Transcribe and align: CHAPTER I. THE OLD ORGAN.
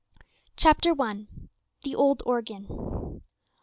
CHAPTER 0.57 0.99
I. 0.99 1.27
THE 1.83 1.93
OLD 1.95 2.23
ORGAN. 2.25 3.21